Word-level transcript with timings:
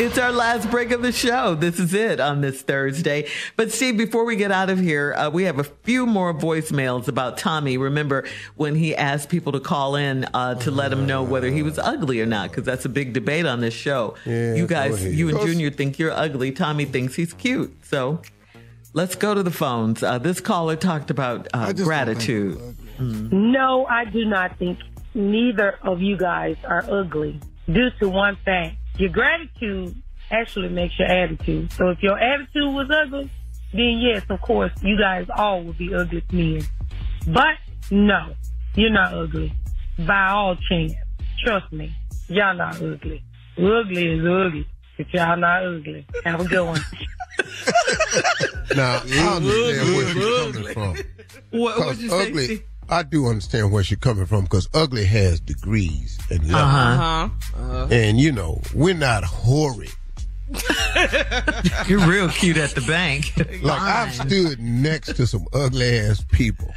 It's 0.00 0.16
our 0.16 0.32
last 0.32 0.70
break 0.70 0.92
of 0.92 1.02
the 1.02 1.12
show. 1.12 1.54
This 1.54 1.78
is 1.78 1.92
it 1.92 2.20
on 2.20 2.40
this 2.40 2.62
Thursday. 2.62 3.28
But 3.54 3.70
Steve, 3.70 3.98
before 3.98 4.24
we 4.24 4.34
get 4.34 4.50
out 4.50 4.70
of 4.70 4.78
here, 4.78 5.12
uh, 5.12 5.28
we 5.28 5.42
have 5.42 5.58
a 5.58 5.64
few 5.64 6.06
more 6.06 6.32
voicemails 6.32 7.06
about 7.06 7.36
Tommy. 7.36 7.76
Remember 7.76 8.26
when 8.56 8.76
he 8.76 8.96
asked 8.96 9.28
people 9.28 9.52
to 9.52 9.60
call 9.60 9.96
in 9.96 10.24
uh, 10.32 10.54
to 10.54 10.70
let 10.70 10.90
him 10.90 11.04
know 11.04 11.22
whether 11.22 11.50
he 11.50 11.62
was 11.62 11.78
ugly 11.78 12.18
or 12.22 12.24
not? 12.24 12.48
Because 12.48 12.64
that's 12.64 12.86
a 12.86 12.88
big 12.88 13.12
debate 13.12 13.44
on 13.44 13.60
this 13.60 13.74
show. 13.74 14.14
Yeah, 14.24 14.54
you 14.54 14.66
guys, 14.66 15.04
you 15.04 15.28
and 15.28 15.38
Junior 15.38 15.68
think 15.68 15.98
you're 15.98 16.12
ugly. 16.12 16.50
Tommy 16.50 16.86
thinks 16.86 17.14
he's 17.16 17.34
cute. 17.34 17.84
So 17.84 18.22
let's 18.94 19.16
go 19.16 19.34
to 19.34 19.42
the 19.42 19.50
phones. 19.50 20.02
Uh, 20.02 20.16
this 20.16 20.40
caller 20.40 20.76
talked 20.76 21.10
about 21.10 21.46
uh, 21.52 21.74
gratitude. 21.74 22.74
No, 22.98 23.84
I 23.84 24.06
do 24.06 24.24
not 24.24 24.58
think 24.58 24.78
neither 25.12 25.78
of 25.82 26.00
you 26.00 26.16
guys 26.16 26.56
are 26.64 26.86
ugly 26.90 27.38
due 27.70 27.90
to 28.00 28.08
one 28.08 28.38
thing. 28.46 28.78
Your 28.96 29.10
gratitude 29.10 29.94
actually 30.30 30.68
makes 30.68 30.98
your 30.98 31.08
attitude. 31.08 31.72
So 31.72 31.88
if 31.90 32.02
your 32.02 32.18
attitude 32.18 32.72
was 32.74 32.88
ugly, 32.90 33.30
then 33.72 33.98
yes, 34.00 34.22
of 34.28 34.40
course, 34.40 34.72
you 34.82 34.98
guys 34.98 35.26
all 35.36 35.62
would 35.64 35.78
be 35.78 35.94
ugly 35.94 36.22
men. 36.32 36.62
But 37.26 37.56
no, 37.90 38.34
you're 38.74 38.90
not 38.90 39.12
ugly. 39.14 39.52
By 39.98 40.28
all 40.30 40.56
chance. 40.68 40.92
Trust 41.44 41.72
me, 41.72 41.94
y'all 42.28 42.54
not 42.54 42.76
ugly. 42.76 43.22
Ugly 43.58 44.06
is 44.18 44.24
ugly. 44.26 44.66
But 44.96 45.12
y'all 45.14 45.36
not 45.36 45.64
ugly. 45.64 46.06
Have 46.24 46.40
a 46.40 46.44
good 46.44 46.66
one. 46.66 46.80
Now, 48.76 49.02
I 49.04 49.36
understand 49.36 49.96
where 49.96 50.14
you're 50.14 50.52
coming 50.52 50.72
from. 50.74 50.96
What, 51.58 51.78
what'd 51.78 51.98
you 52.00 52.08
'Cause 52.08 52.18
say, 52.22 52.28
ugly, 52.28 52.44
Steve? 52.44 52.62
I 52.90 53.04
do 53.04 53.26
understand 53.26 53.70
where 53.70 53.84
she's 53.84 53.98
coming 53.98 54.26
from 54.26 54.44
because 54.44 54.68
ugly 54.74 55.04
has 55.06 55.40
degrees 55.40 56.18
and 56.28 56.40
levels. 56.50 56.54
Uh-huh. 56.54 57.28
Uh-huh. 57.56 57.86
And, 57.90 58.18
you 58.18 58.32
know, 58.32 58.60
we're 58.74 58.94
not 58.94 59.22
horrid. 59.24 59.92
You're 61.86 62.00
real 62.00 62.28
cute 62.28 62.56
at 62.56 62.70
the 62.70 62.82
bank. 62.86 63.32
Like, 63.62 63.80
I've 63.80 64.12
stood 64.12 64.58
next 64.58 65.14
to 65.14 65.26
some 65.26 65.46
ugly 65.52 65.98
ass 66.00 66.24
people, 66.32 66.74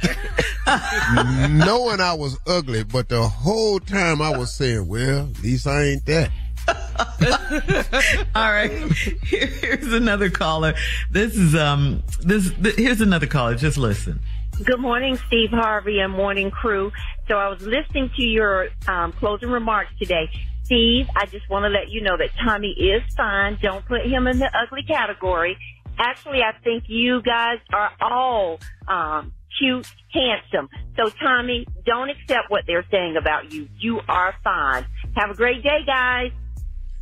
knowing 1.50 2.00
I 2.00 2.14
was 2.16 2.38
ugly, 2.46 2.84
but 2.84 3.08
the 3.08 3.26
whole 3.26 3.80
time 3.80 4.22
I 4.22 4.36
was 4.36 4.52
saying, 4.52 4.86
well, 4.86 5.28
at 5.28 5.42
least 5.42 5.66
I 5.66 5.82
ain't 5.82 6.06
that. 6.06 6.30
All 8.34 8.50
right. 8.50 8.70
Here, 8.70 9.46
here's 9.46 9.92
another 9.92 10.30
caller. 10.30 10.74
This 11.10 11.36
is 11.36 11.54
um 11.54 12.02
this 12.20 12.50
th- 12.62 12.76
here's 12.76 13.02
another 13.02 13.26
caller. 13.26 13.54
Just 13.54 13.76
listen. 13.76 14.20
Good 14.62 14.78
morning, 14.78 15.18
Steve 15.26 15.50
Harvey 15.50 15.98
and 15.98 16.12
morning 16.12 16.52
crew. 16.52 16.92
So 17.26 17.38
I 17.38 17.48
was 17.48 17.60
listening 17.62 18.08
to 18.16 18.22
your 18.22 18.68
um, 18.86 19.10
closing 19.10 19.50
remarks 19.50 19.90
today. 19.98 20.30
Steve, 20.62 21.08
I 21.16 21.26
just 21.26 21.50
want 21.50 21.64
to 21.64 21.68
let 21.68 21.90
you 21.90 22.00
know 22.00 22.16
that 22.16 22.30
Tommy 22.40 22.68
is 22.70 23.02
fine. 23.16 23.58
Don't 23.60 23.84
put 23.84 24.02
him 24.06 24.28
in 24.28 24.38
the 24.38 24.48
ugly 24.56 24.84
category. 24.84 25.58
Actually, 25.98 26.42
I 26.42 26.56
think 26.62 26.84
you 26.86 27.20
guys 27.22 27.58
are 27.72 27.90
all 28.00 28.60
um, 28.86 29.32
cute, 29.58 29.92
handsome. 30.12 30.68
So 30.96 31.10
Tommy, 31.20 31.66
don't 31.84 32.10
accept 32.10 32.48
what 32.48 32.62
they're 32.64 32.86
saying 32.92 33.16
about 33.16 33.52
you. 33.52 33.68
You 33.80 34.02
are 34.08 34.36
fine. 34.44 34.86
Have 35.16 35.30
a 35.30 35.34
great 35.34 35.64
day, 35.64 35.80
guys. 35.84 36.30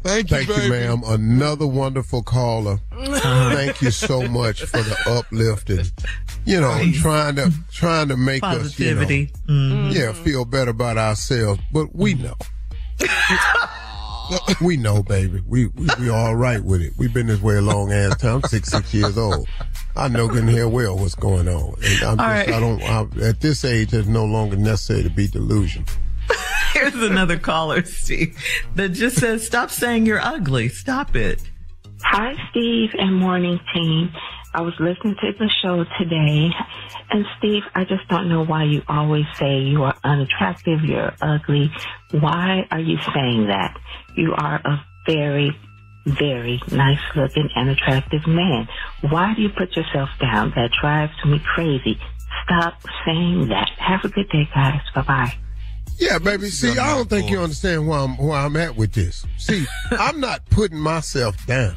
Thank 0.03 0.31
you, 0.31 0.71
ma'am. 0.71 1.03
Another 1.07 1.67
wonderful 1.67 2.23
caller. 2.23 2.79
Thank 2.93 3.83
you 3.83 3.91
so 3.91 4.29
much 4.29 4.63
for 4.63 4.83
the 4.83 4.97
uplift 5.07 5.71
and 5.71 5.93
you 6.45 6.61
know 6.61 6.83
trying 6.95 7.37
to 7.37 7.53
trying 7.73 8.09
to 8.09 8.17
make 8.17 8.43
Positivity. 8.43 9.31
us 9.33 9.41
you 9.47 9.55
know, 9.55 9.75
mm-hmm. 9.75 9.97
yeah 9.97 10.13
feel 10.13 10.45
better 10.45 10.71
about 10.71 10.99
ourselves. 10.99 11.61
But 11.73 11.95
we 11.95 12.15
mm-hmm. 12.15 12.25
know. 12.25 12.37
we 14.67 14.77
know, 14.77 15.03
baby. 15.03 15.43
We, 15.47 15.67
we 15.67 15.89
we 15.99 16.09
all 16.09 16.35
right 16.35 16.63
with 16.63 16.83
it. 16.83 16.93
We've 16.97 17.13
been 17.13 17.27
this 17.27 17.41
way 17.41 17.57
a 17.57 17.63
long 17.63 17.93
ass 17.93 18.17
time. 18.19 18.37
I'm 18.37 18.43
six 18.43 18.71
six 18.71 18.93
years 18.95 19.19
old. 19.19 19.47
I 19.95 20.09
know 20.09 20.27
good 20.27 20.45
and 20.45 20.49
hell 20.49 20.71
well 20.71 20.97
what's 20.97 21.15
going 21.15 21.49
on. 21.49 21.75
And 21.85 22.03
I'm 22.03 22.21
All 22.21 22.27
just, 22.27 22.49
right. 22.49 22.49
I 22.49 22.61
don't. 22.61 22.83
I, 22.83 23.29
at 23.29 23.41
this 23.41 23.65
age, 23.65 23.93
it's 23.93 24.09
no 24.09 24.25
longer 24.25 24.57
necessary 24.57 25.03
to 25.03 25.11
be 25.11 25.27
delusional. 25.29 25.87
Here's 26.73 26.95
another 26.95 27.39
caller, 27.39 27.85
Steve, 27.85 28.37
that 28.75 28.91
just 28.91 29.17
says, 29.17 29.45
"Stop 29.47 29.71
saying 29.71 30.07
you're 30.07 30.21
ugly. 30.21 30.69
Stop 30.69 31.17
it." 31.17 31.43
Hi, 32.03 32.35
Steve 32.51 32.91
and 32.99 33.15
morning 33.15 33.61
team. 33.75 34.11
I 34.55 34.61
was 34.61 34.75
listening 34.79 35.17
to 35.21 35.33
the 35.39 35.49
show 35.63 35.85
today, 35.99 36.51
and 37.11 37.25
Steve, 37.39 37.63
I 37.75 37.85
just 37.85 38.07
don't 38.09 38.29
know 38.29 38.45
why 38.45 38.65
you 38.65 38.83
always 38.87 39.25
say 39.39 39.61
you 39.61 39.83
are 39.85 39.95
unattractive, 40.05 40.85
you're 40.85 41.15
ugly. 41.23 41.71
Why 42.11 42.67
are 42.71 42.81
you 42.81 42.99
saying 43.15 43.47
that? 43.47 43.79
You 44.15 44.35
are 44.35 44.61
a 44.63 44.85
very, 45.07 45.57
very 46.05 46.61
nice 46.71 47.01
looking 47.17 47.49
and 47.55 47.71
attractive 47.71 48.27
man. 48.27 48.69
Why 49.09 49.33
do 49.35 49.41
you 49.41 49.49
put 49.49 49.75
yourself 49.75 50.11
down? 50.21 50.53
That 50.55 50.71
drives 50.79 51.15
me 51.25 51.41
crazy. 51.55 51.99
Stop 52.45 52.75
saying 53.07 53.49
that. 53.49 53.71
Have 53.79 54.05
a 54.05 54.09
good 54.09 54.29
day, 54.29 54.49
guys. 54.55 54.83
Bye 54.95 55.03
bye. 55.03 55.35
Yeah, 55.99 56.19
baby. 56.19 56.49
See, 56.51 56.71
I 56.79 56.95
don't 56.97 57.09
think 57.09 57.31
you 57.31 57.41
understand 57.41 57.87
where 57.87 57.99
I'm 58.01 58.17
where 58.17 58.39
I'm 58.39 58.57
at 58.57 58.77
with 58.77 58.93
this. 58.93 59.25
See, 59.39 59.65
I'm 59.93 60.19
not 60.21 60.45
putting 60.51 60.79
myself 60.79 61.37
down 61.47 61.77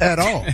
at 0.00 0.18
all. 0.18 0.46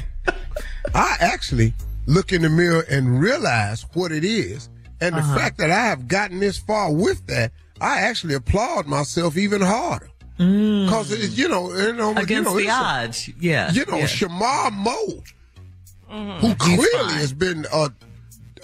I 0.95 1.17
actually 1.21 1.73
look 2.07 2.33
in 2.33 2.43
the 2.43 2.49
mirror 2.51 2.85
and 2.91 3.19
realize 3.21 3.85
what 3.95 4.13
it 4.13 4.25
is 4.25 4.69
And 5.01 5.15
the 5.15 5.19
Uh-huh. 5.21 5.37
fact 5.37 5.59
that 5.59 5.71
I 5.71 5.85
have 5.87 6.07
gotten 6.09 6.39
this 6.41 6.57
far 6.57 6.93
with 6.93 7.27
that, 7.27 7.53
I 7.81 8.01
actually 8.01 8.35
applaud 8.35 8.87
myself 8.87 9.37
even 9.37 9.61
harder. 9.61 10.09
Because, 10.39 11.11
you 11.37 11.49
know, 11.49 11.73
you 11.75 11.93
know, 11.93 12.11
you 12.11 12.15
Mm. 12.17 12.23
Against 12.23 12.45
know, 12.51 12.57
the 12.57 12.63
it's 12.65 12.71
a- 12.71 12.75
odds. 12.75 13.31
Yeah. 13.41 13.73
you 13.73 13.85
know, 13.87 13.99
yeah. 13.99 14.07
Shemar 14.07 14.71
Moore, 14.73 15.23
Mm-hmm. 16.11 16.47
who 16.47 16.55
clearly 16.55 17.15
has 17.15 17.33
been 17.33 17.67
uh, 17.73 17.89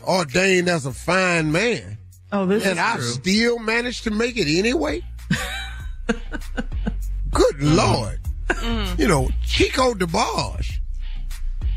ordained 0.07 0.69
as 0.69 0.87
a 0.87 0.93
fine 0.93 1.51
man, 1.53 1.99
oh, 2.33 2.47
this 2.47 2.65
and 2.65 2.73
is 2.73 2.79
I 2.79 2.95
true. 2.97 3.05
still 3.05 3.59
managed 3.59 4.05
to 4.05 4.11
make 4.11 4.37
it 4.37 4.47
anyway. 4.59 5.03
Good 7.31 7.57
Mm. 7.57 7.77
Lord. 7.77 8.21
Mm-hmm. 8.49 9.01
You 9.01 9.09
know, 9.09 9.31
Chico 9.45 9.95
DeBarge, 9.95 10.79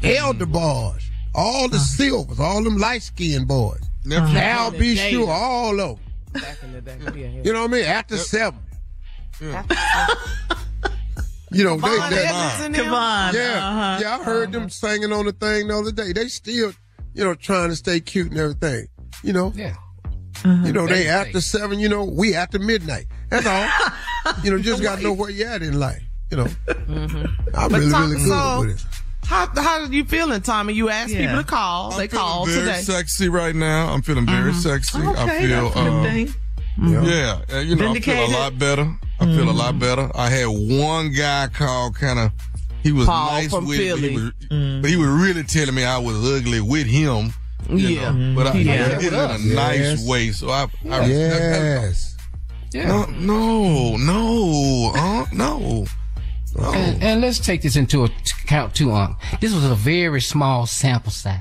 El 0.04 0.34
mm-hmm. 0.34 0.44
DeBarge, 0.44 1.04
all 1.34 1.70
the 1.70 1.78
uh-huh. 1.78 1.86
Sylvers, 1.86 2.40
all 2.40 2.64
them 2.64 2.78
light 2.78 3.02
skinned 3.04 3.48
boys. 3.48 3.82
Uh-huh. 4.12 4.38
Al 4.38 4.74
in 4.74 4.80
B. 4.80 4.96
the. 4.96 5.10
Sure, 5.10 5.30
all 5.32 5.80
of 5.80 5.98
them. 5.98 6.42
Back 6.42 6.64
in 6.64 6.74
the 6.74 6.82
day. 6.82 6.98
Yeah, 7.06 7.12
yeah. 7.14 7.42
You 7.44 7.54
know 7.54 7.62
what 7.62 7.72
I 7.72 7.74
mean? 7.74 7.86
After 7.86 8.18
seven. 8.18 8.60
You 11.52 11.64
know, 11.64 11.78
they, 11.78 11.98
Von 11.98 12.10
they, 12.10 12.26
Edmonds? 12.26 12.78
Come 12.80 12.94
on. 12.94 13.34
yeah, 13.34 13.42
uh-huh. 13.70 13.98
yeah, 14.02 14.18
I 14.20 14.24
heard 14.24 14.52
them 14.52 14.64
uh-huh. 14.64 14.70
singing 14.70 15.14
on 15.14 15.26
the 15.26 15.32
thing 15.32 15.68
the 15.70 15.78
other 15.78 15.92
day. 15.92 16.12
They 16.12 16.28
still, 16.28 16.74
you 17.14 17.24
know, 17.24 17.34
trying 17.34 17.70
to 17.70 17.76
stay 17.78 18.02
cute 18.02 18.32
and 18.32 18.38
everything. 18.40 18.88
You 19.24 19.32
know, 19.34 19.54
Yeah. 19.56 19.76
You 20.44 20.72
know, 20.74 20.86
they 20.88 21.04
They- 21.04 21.08
after 21.10 21.42
seven. 21.42 21.80
You 21.80 21.90
know, 21.90 22.04
we 22.04 22.36
after 22.36 22.60
midnight. 22.60 23.06
That's 23.30 23.46
all. 23.46 24.34
you 24.44 24.52
know, 24.52 24.60
just 24.60 24.82
gotta 24.84 25.02
know 25.02 25.14
where 25.14 25.30
you 25.30 25.46
at 25.46 25.62
in 25.62 25.80
life. 25.80 26.02
You 26.32 26.38
know, 26.38 26.48
I'm 26.68 27.72
But 27.72 27.72
really, 27.72 27.92
Tom- 27.92 28.10
really 28.12 28.16
good 28.24 28.28
so- 28.30 28.60
with 28.62 28.70
it. 28.76 28.86
How 29.26 29.48
how 29.56 29.82
are 29.82 29.86
you 29.92 30.06
feeling, 30.06 30.40
Tommy? 30.42 30.74
You 30.76 30.90
asked 30.90 31.12
Yeah. 31.12 31.22
people 31.22 31.38
to 31.38 31.44
call. 31.44 31.92
I'm 31.94 31.98
they 31.98 32.08
feeling 32.08 32.24
called 32.26 32.48
very 32.50 32.60
today. 32.68 32.82
sexy 32.82 33.28
right 33.28 33.56
now. 33.56 33.92
I'm 33.92 34.04
feeling 34.04 34.28
very 34.28 34.54
sexy. 34.54 35.00
I 35.00 35.02
feel, 35.02 35.14
that's 35.14 35.76
a 35.76 36.28
good 36.28 36.36
uh, 36.78 37.02
yeah, 37.08 37.42
uh, 37.54 37.60
you 37.60 37.76
know, 37.76 37.92
I 37.94 38.00
feel 38.00 38.26
a 38.26 38.28
lot 38.28 38.60
better. 38.60 38.94
I 39.20 39.26
feel 39.26 39.50
a 39.50 39.52
lot 39.52 39.80
better. 39.80 40.12
I 40.14 40.30
had 40.30 40.46
one 40.48 41.12
guy 41.12 41.48
call, 41.48 41.92
kind 41.92 42.20
of, 42.20 42.32
he 42.84 42.92
was 42.92 43.08
Paul 43.08 43.32
nice 43.32 43.50
from 43.50 43.66
with 43.66 43.80
me, 43.80 43.88
Philly. 43.88 44.10
he 44.10 44.16
was, 44.16 44.32
but 44.82 44.90
he 44.92 44.96
was 44.98 45.08
really 45.08 45.44
telling 45.44 45.74
me 45.74 45.86
I 45.86 45.98
was 45.98 46.18
ugly 46.18 46.60
with 46.62 46.86
him. 46.86 47.34
You 47.70 47.78
Yeah. 47.78 48.12
know, 48.12 48.36
but 48.36 48.48
I, 48.48 48.58
Yeah. 48.60 48.74
I 48.98 49.02
did 49.02 49.14
it 49.14 49.14
in 49.14 49.52
a 49.52 49.56
nice 49.56 50.06
way. 50.08 50.32
So 50.32 50.50
I, 50.50 50.68
I 50.90 51.06
Yes. 51.06 52.16
no, 52.74 53.06
no, 53.06 53.98
no, 53.98 54.92
uh, 54.96 55.26
no. 55.32 55.86
And, 56.58 57.04
and 57.04 57.22
let's 57.22 57.40
take 57.40 57.62
this 57.62 57.76
into 57.76 58.06
account 58.06 58.74
too. 58.76 58.92
Um, 58.92 59.18
this 59.42 59.54
was 59.54 59.66
a 59.66 59.76
very 59.76 60.22
small 60.22 60.66
sample 60.66 61.12
size. 61.12 61.40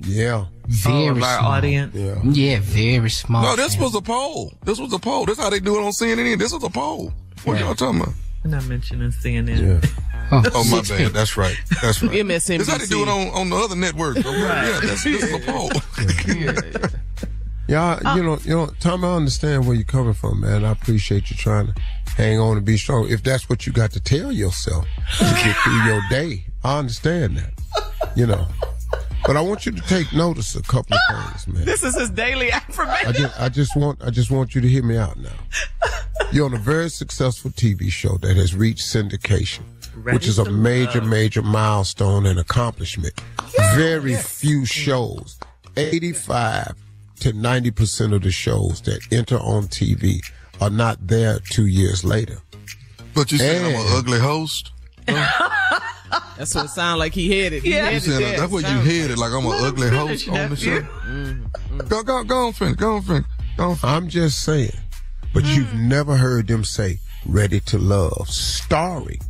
Yeah. 0.00 0.46
Very 0.66 1.10
Oh, 1.10 1.14
small. 1.14 1.52
audience. 1.52 1.94
Yeah. 1.94 2.20
Yeah, 2.24 2.58
very 2.62 3.10
small. 3.10 3.42
No, 3.42 3.56
this 3.56 3.72
sample. 3.72 3.86
was 3.88 3.94
a 3.96 4.02
poll. 4.02 4.52
This 4.64 4.78
was 4.78 4.92
a 4.92 4.98
poll. 4.98 5.24
This 5.26 5.38
is 5.38 5.44
how 5.44 5.50
they 5.50 5.60
do 5.60 5.76
it 5.76 5.82
on 5.82 5.92
CNN. 5.92 6.38
This 6.38 6.52
was 6.52 6.62
a 6.62 6.70
poll. 6.70 7.12
What 7.44 7.58
y'all 7.58 7.74
talking 7.74 8.00
about? 8.02 8.14
I'm 8.44 8.50
not 8.52 8.64
mentioning 8.66 9.10
CNN. 9.10 9.82
Oh 10.54 10.64
my 10.70 10.82
bad. 10.82 11.12
That's 11.12 11.36
right. 11.36 11.56
That's 11.82 12.02
right. 12.02 12.10
MSNBC. 12.12 12.58
This 12.58 12.68
how 12.68 12.78
they 12.78 12.86
do 12.86 13.02
it 13.02 13.08
on, 13.08 13.28
on 13.28 13.50
the 13.50 13.56
other 13.56 13.76
network. 13.76 14.16
Yeah, 14.24 14.80
that's, 14.82 15.04
this 15.04 15.22
is 15.22 15.32
a 15.34 15.38
poll. 15.50 15.70
Yeah, 17.68 18.00
Uh, 18.04 18.16
you 18.16 18.22
know, 18.24 18.38
you 18.42 18.50
know, 18.56 18.66
Tom, 18.80 19.04
I 19.04 19.14
understand 19.14 19.66
where 19.66 19.74
you're 19.76 19.84
coming 19.84 20.14
from, 20.14 20.40
man. 20.40 20.64
I 20.64 20.72
appreciate 20.72 21.30
you 21.30 21.36
trying 21.36 21.68
to 21.68 21.74
hang 22.16 22.40
on 22.40 22.56
and 22.56 22.66
be 22.66 22.76
strong. 22.76 23.08
If 23.08 23.22
that's 23.22 23.48
what 23.48 23.64
you 23.66 23.72
got 23.72 23.92
to 23.92 24.00
tell 24.00 24.32
yourself 24.32 24.86
to 25.18 25.24
get 25.24 25.56
through 25.58 25.82
your 25.84 26.00
day, 26.10 26.44
I 26.64 26.78
understand 26.78 27.36
that. 27.38 27.52
You 28.16 28.26
know. 28.26 28.46
But 29.24 29.36
I 29.36 29.40
want 29.42 29.66
you 29.66 29.72
to 29.72 29.82
take 29.82 30.12
notice 30.12 30.54
of 30.56 30.64
a 30.64 30.66
couple 30.68 30.96
of 30.96 31.00
things, 31.30 31.46
man. 31.46 31.64
This 31.64 31.84
is 31.84 31.94
his 31.96 32.10
daily 32.10 32.50
I 32.50 32.56
affirmation. 32.56 33.12
just 33.12 33.40
I 33.40 33.48
just 33.48 33.76
want 33.76 34.02
I 34.02 34.10
just 34.10 34.30
want 34.30 34.54
you 34.54 34.60
to 34.62 34.68
hear 34.68 34.82
me 34.82 34.96
out 34.96 35.16
now. 35.18 35.30
You're 36.32 36.46
on 36.46 36.54
a 36.54 36.58
very 36.58 36.88
successful 36.88 37.50
TV 37.50 37.90
show 37.90 38.16
that 38.18 38.36
has 38.36 38.54
reached 38.56 38.80
syndication, 38.82 39.60
which 40.04 40.26
is 40.26 40.38
a 40.38 40.50
major, 40.50 41.00
major 41.00 41.42
milestone 41.42 42.26
and 42.26 42.38
accomplishment. 42.38 43.14
Very 43.74 44.14
few 44.16 44.64
shows, 44.64 45.38
85 45.76 46.74
to 47.20 47.32
90 47.32 47.70
percent 47.70 48.12
of 48.14 48.22
the 48.22 48.30
shows 48.30 48.80
that 48.82 49.00
enter 49.12 49.36
on 49.36 49.64
TV 49.64 50.20
are 50.60 50.70
not 50.70 51.06
there 51.06 51.38
two 51.50 51.66
years 51.66 52.04
later. 52.04 52.38
But 53.14 53.32
you 53.32 53.38
saying 53.38 53.74
I'm 53.74 53.80
an 53.80 53.86
ugly 53.96 54.18
host? 54.18 54.72
That's 56.36 56.54
what 56.54 56.64
it 56.66 56.68
sounded 56.68 56.98
like 56.98 57.14
he 57.14 57.30
headed. 57.38 57.62
He 57.62 57.70
Yeah. 57.70 57.76
You 57.76 57.84
headed 57.84 58.02
saying 58.02 58.20
there. 58.20 58.38
that's 58.38 58.52
what 58.52 58.62
you 58.62 58.68
Sounds 58.68 58.86
headed 58.86 59.18
like 59.18 59.32
I'm 59.32 59.46
an 59.46 59.64
ugly 59.64 59.88
host 59.88 60.28
on 60.28 60.34
the 60.34 60.48
nephew. 60.48 60.80
show? 60.80 60.80
Mm-hmm. 60.80 61.78
Go, 61.88 62.02
go, 62.02 62.24
go 62.24 62.46
on, 62.46 62.52
finish. 62.52 62.76
Go 62.76 62.96
on, 62.96 63.02
finish. 63.02 63.24
Go 63.56 63.70
on, 63.70 63.76
finish. 63.76 63.94
I'm 63.94 64.08
just 64.08 64.42
saying, 64.42 64.72
but 65.34 65.44
you've 65.44 65.68
mm. 65.68 65.88
never 65.88 66.16
heard 66.16 66.48
them 66.48 66.64
say 66.64 66.98
"Ready 67.26 67.60
to 67.60 67.78
Love" 67.78 68.28
starring 68.28 69.20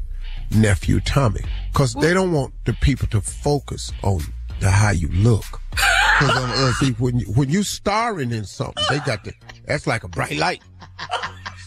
nephew 0.50 1.00
Tommy, 1.00 1.40
because 1.72 1.94
they 1.94 2.12
don't 2.14 2.32
want 2.32 2.52
the 2.64 2.72
people 2.74 3.06
to 3.08 3.20
focus 3.20 3.92
on 4.02 4.20
the 4.60 4.70
how 4.70 4.90
you 4.90 5.08
look. 5.08 5.44
Because 5.70 6.36
I'm 6.36 6.50
uh, 6.50 6.72
see 6.74 6.90
when 6.92 7.18
you, 7.20 7.26
when 7.26 7.48
you 7.48 7.62
starring 7.62 8.30
in 8.32 8.44
something, 8.44 8.82
they 8.90 8.98
got 9.00 9.24
the 9.24 9.32
that's 9.66 9.86
like 9.86 10.04
a 10.04 10.08
bright 10.08 10.36
light. 10.36 10.62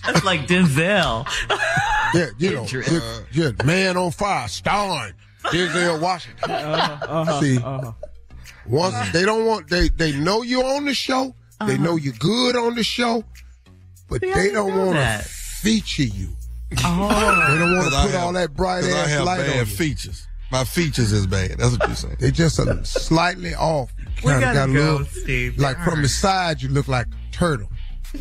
That's 0.06 0.24
like 0.24 0.48
Denzel. 0.48 1.28
Yeah, 2.16 2.28
you 2.38 2.52
know, 2.54 2.64
Idris. 2.66 2.92
yeah, 3.32 3.48
yeah, 3.58 3.66
man 3.66 3.98
on 3.98 4.12
fire, 4.12 4.48
starring 4.48 5.14
Denzel 5.46 6.00
Washington. 6.00 6.52
Uh-huh, 6.52 7.42
See, 7.42 7.58
once 8.68 9.12
they 9.12 9.26
don't 9.26 9.48
want 9.48 9.68
they 9.68 9.90
they 9.90 10.12
know 10.12 10.44
you're 10.44 10.64
on 10.64 10.86
the 10.86 10.94
show, 10.94 11.34
they 11.66 11.76
know 11.76 11.96
you're 11.96 12.14
good 12.20 12.56
on 12.56 12.76
the 12.76 12.84
show, 12.84 13.24
but 14.08 14.22
See, 14.22 14.32
they 14.32 14.52
don't 14.52 14.78
want 14.78 14.94
to 14.96 15.28
feature 15.28 16.04
you. 16.04 16.30
Oh. 16.84 17.48
They 17.54 17.58
don't 17.60 17.74
want 17.76 17.86
to 17.86 18.02
put 18.02 18.12
have- 18.12 18.24
all 18.24 18.34
that 18.34 18.54
bright 18.56 18.84
'cause 18.84 18.94
I 18.94 19.00
ass 19.00 19.10
have 19.10 19.26
light 19.26 19.40
on 19.42 19.46
bad 19.48 19.68
you. 19.68 19.76
features. 19.76 20.28
My 20.52 20.64
features 20.64 21.12
is 21.12 21.26
bad. 21.28 21.58
That's 21.58 21.72
what 21.78 21.88
you're 21.88 21.96
saying. 21.96 22.18
They 22.20 22.30
just 22.32 22.60
a 22.60 22.84
slightly 22.86 23.56
off. 23.56 23.92
We 24.24 24.32
gotta 24.32 24.46
got 24.54 24.68
go, 24.68 24.74
little, 24.74 25.06
Steve. 25.06 25.58
like 25.58 25.78
from 25.84 26.02
the 26.04 26.08
side, 26.10 26.62
you 26.62 26.70
look 26.70 26.88
like 26.88 27.08
a 27.08 27.32
turtle. 27.34 27.70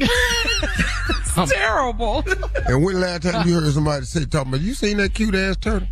terrible. 1.48 2.24
And 2.66 2.82
when 2.84 3.00
last 3.00 3.22
time 3.24 3.46
you 3.46 3.54
heard 3.54 3.70
somebody 3.72 4.04
say, 4.06 4.24
talking 4.24 4.48
about, 4.52 4.60
you 4.62 4.72
seen 4.74 4.96
that 4.98 5.12
cute 5.14 5.34
ass 5.34 5.56
turtle? 5.58 5.88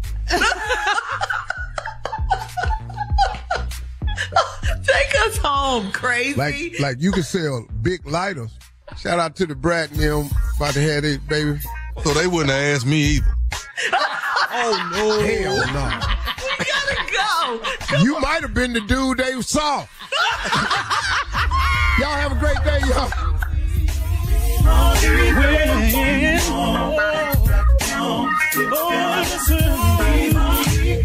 Take 4.83 5.15
us 5.27 5.37
home, 5.39 5.91
crazy. 5.93 6.37
Like, 6.37 6.81
like 6.81 6.97
you 7.01 7.13
can 7.13 7.23
sell 7.23 7.67
big 7.83 8.07
lighters. 8.07 8.51
Shout 8.99 9.19
out 9.19 9.37
to 9.37 9.47
the 9.47 9.55
brat 9.55 9.91
and 9.91 10.01
them 10.01 10.31
about 10.57 10.75
to 10.75 10.81
have 10.81 11.05
it, 11.05 11.27
baby. 11.29 11.59
So 12.05 12.15
they 12.15 12.27
wouldn't 12.27 12.51
have 12.51 12.77
asked 12.77 12.87
me 12.87 13.17
either. 13.17 13.35
Oh 14.53 14.91
no! 14.93 15.21
Hell 15.21 15.57
no! 15.73 15.85
we 16.59 16.65
gotta 16.65 16.97
go. 17.13 18.03
You 18.03 18.19
might 18.21 18.43
have 18.43 18.53
been 18.53 18.73
the 18.73 18.81
dude 18.81 19.19
they 19.19 19.41
saw. 19.43 19.87
y'all 21.99 22.17
have 22.17 22.33
a 22.33 22.37
great 22.41 22.63
day, 22.65 22.81
y'all. 22.89 23.11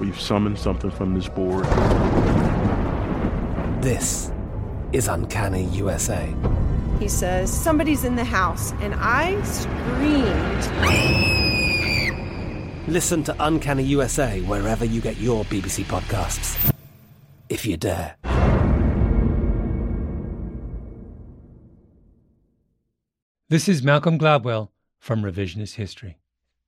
we've 0.00 0.18
summoned 0.18 0.58
something 0.58 0.90
from 0.90 1.14
this 1.14 1.28
board. 1.28 1.64
This 3.82 4.32
is 4.92 5.06
Uncanny 5.06 5.64
USA. 5.66 6.34
He 6.98 7.08
says, 7.08 7.52
Somebody's 7.52 8.04
in 8.04 8.16
the 8.16 8.24
house. 8.24 8.72
And 8.80 8.94
I 8.96 9.40
screamed. 9.42 10.66
Listen 12.88 13.22
to 13.24 13.36
Uncanny 13.38 13.84
USA 13.84 14.40
wherever 14.42 14.84
you 14.84 15.00
get 15.00 15.18
your 15.18 15.44
BBC 15.44 15.84
podcasts, 15.84 16.74
if 17.48 17.64
you 17.64 17.76
dare. 17.76 18.16
This 23.48 23.68
is 23.68 23.82
Malcolm 23.82 24.18
Gladwell 24.18 24.70
from 24.98 25.22
Revisionist 25.22 25.74
History. 25.74 26.18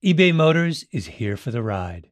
eBay 0.04 0.34
Motors 0.34 0.84
is 0.92 1.06
here 1.06 1.36
for 1.36 1.50
the 1.50 1.62
ride. 1.62 2.11